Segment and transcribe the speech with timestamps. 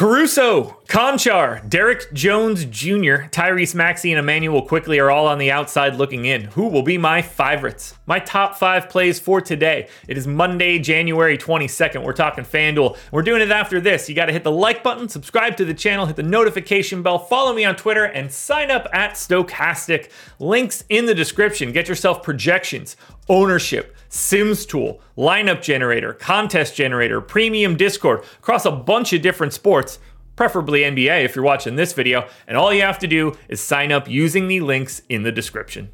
[0.00, 5.94] Caruso, Konchar, Derrick Jones Jr., Tyrese Maxey, and Emmanuel Quickley are all on the outside
[5.94, 6.46] looking in.
[6.46, 7.94] Who will be my favorites?
[8.06, 9.86] My top five plays for today.
[10.08, 12.02] It is Monday, January 22nd.
[12.02, 12.98] We're talking FanDuel.
[13.12, 14.08] We're doing it after this.
[14.08, 17.20] You got to hit the like button, subscribe to the channel, hit the notification bell,
[17.20, 20.10] follow me on Twitter, and sign up at Stokastic.
[20.40, 21.70] Links in the description.
[21.70, 22.96] Get yourself projections,
[23.28, 30.00] ownership, Sims tool, lineup generator, contest generator, premium Discord across a bunch of different sports,
[30.40, 32.26] preferably NBA if you're watching this video.
[32.46, 35.90] And all you have to do is sign up using the links in the description.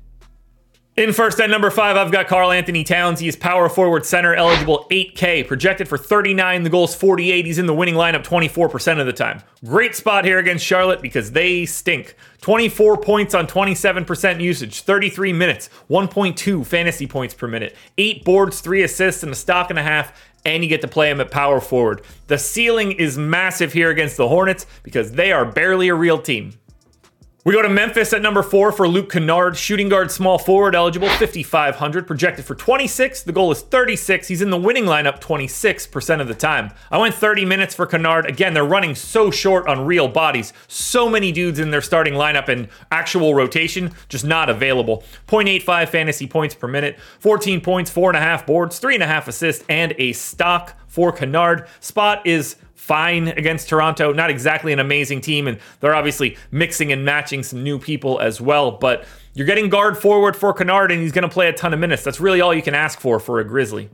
[0.96, 3.20] In first at number five, I've got Karl-Anthony Towns.
[3.20, 6.62] He is power forward center eligible 8K, projected for 39.
[6.62, 7.44] The goal's 48.
[7.44, 9.42] He's in the winning lineup 24% of the time.
[9.62, 12.16] Great spot here against Charlotte because they stink.
[12.40, 18.82] 24 points on 27% usage, 33 minutes, 1.2 fantasy points per minute, 8 boards, 3
[18.82, 20.18] assists, and a stock and a half.
[20.46, 22.00] And you get to play him at power forward.
[22.28, 26.54] The ceiling is massive here against the Hornets because they are barely a real team.
[27.46, 31.08] We go to Memphis at number four for Luke Kennard, shooting guard, small forward, eligible,
[31.08, 33.22] 5,500, projected for 26.
[33.22, 34.26] The goal is 36.
[34.26, 36.72] He's in the winning lineup 26% of the time.
[36.90, 38.26] I went 30 minutes for Kennard.
[38.26, 40.52] Again, they're running so short on real bodies.
[40.66, 45.04] So many dudes in their starting lineup and actual rotation just not available.
[45.28, 49.06] 0.85 fantasy points per minute, 14 points, four and a half boards, three and a
[49.06, 51.68] half assists, and a stock for Kennard.
[51.80, 54.14] Spot is fine against Toronto.
[54.14, 58.40] Not exactly an amazing team, and they're obviously mixing and matching some new people as
[58.40, 58.70] well.
[58.70, 61.80] But you're getting guard forward for Kennard, and he's going to play a ton of
[61.80, 62.02] minutes.
[62.02, 63.90] That's really all you can ask for for a Grizzly.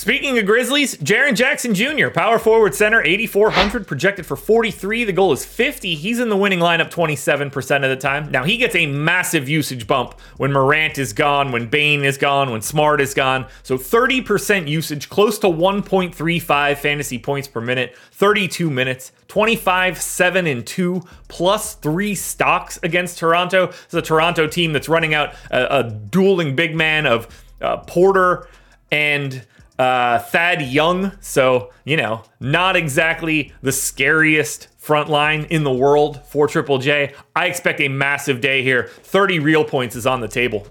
[0.00, 5.04] Speaking of Grizzlies, Jaren Jackson Jr., power forward center, 8,400, projected for 43.
[5.04, 5.94] The goal is 50.
[5.94, 8.30] He's in the winning lineup 27% of the time.
[8.30, 12.50] Now, he gets a massive usage bump when Morant is gone, when Bane is gone,
[12.50, 13.46] when Smart is gone.
[13.62, 20.66] So 30% usage, close to 1.35 fantasy points per minute, 32 minutes, 25, 7, and
[20.66, 23.64] 2, plus three stocks against Toronto.
[23.64, 27.28] It's a Toronto team that's running out a, a dueling big man of
[27.60, 28.48] uh, Porter
[28.90, 29.46] and
[29.80, 36.20] uh, Thad Young, so you know, not exactly the scariest front line in the world
[36.26, 37.14] for Triple J.
[37.34, 38.88] I expect a massive day here.
[38.88, 40.66] 30 real points is on the table.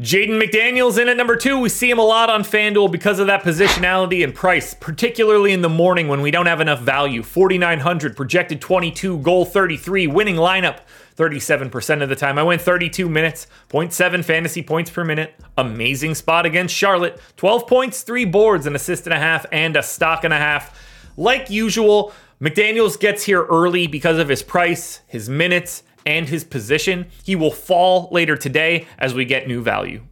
[0.00, 1.58] Jaden McDaniels in at number two.
[1.58, 5.60] We see him a lot on FanDuel because of that positionality and price, particularly in
[5.60, 7.22] the morning when we don't have enough value.
[7.22, 10.78] 4,900, projected 22, goal 33, winning lineup
[11.18, 12.38] 37% of the time.
[12.38, 15.34] I went 32 minutes, 0.7 fantasy points per minute.
[15.58, 17.20] Amazing spot against Charlotte.
[17.36, 20.74] 12 points, three boards, an assist and a half, and a stock and a half.
[21.18, 27.06] Like usual, McDaniels gets here early because of his price, his minutes, and his position.
[27.24, 30.02] He will fall later today as we get new value.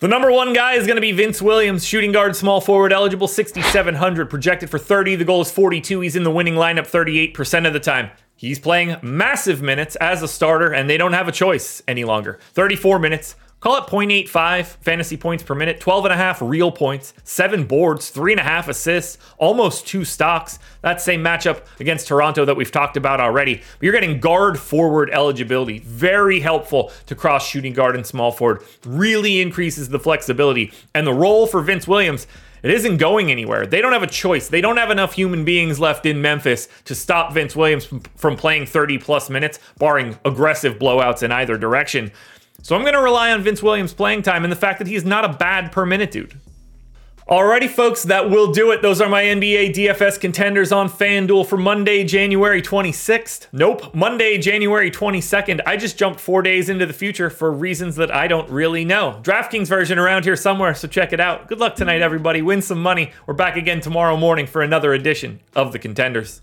[0.00, 3.26] The number one guy is going to be Vince Williams, shooting guard, small forward, eligible
[3.26, 5.16] 6,700, projected for 30.
[5.16, 6.00] The goal is 42.
[6.00, 8.10] He's in the winning lineup 38% of the time.
[8.36, 12.38] He's playing massive minutes as a starter, and they don't have a choice any longer.
[12.52, 17.12] 34 minutes, Call it 0.85 fantasy points per minute, 12 and a half real points,
[17.24, 20.60] seven boards, three and a half assists, almost two stocks.
[20.82, 23.56] That same matchup against Toronto that we've talked about already.
[23.56, 25.80] But you're getting guard forward eligibility.
[25.80, 28.62] Very helpful to cross shooting guard and small forward.
[28.84, 30.72] Really increases the flexibility.
[30.94, 32.28] And the role for Vince Williams.
[32.62, 33.66] It isn't going anywhere.
[33.66, 34.48] They don't have a choice.
[34.48, 38.66] They don't have enough human beings left in Memphis to stop Vince Williams from playing
[38.66, 42.10] 30 plus minutes, barring aggressive blowouts in either direction.
[42.62, 45.04] So I'm going to rely on Vince Williams' playing time and the fact that he's
[45.04, 46.38] not a bad per minute dude.
[47.28, 48.80] Alrighty, folks, that will do it.
[48.80, 53.48] Those are my NBA DFS contenders on FanDuel for Monday, January 26th.
[53.52, 55.60] Nope, Monday, January 22nd.
[55.66, 59.20] I just jumped four days into the future for reasons that I don't really know.
[59.22, 61.48] DraftKings version around here somewhere, so check it out.
[61.48, 62.40] Good luck tonight, everybody.
[62.40, 63.12] Win some money.
[63.26, 66.40] We're back again tomorrow morning for another edition of the Contenders.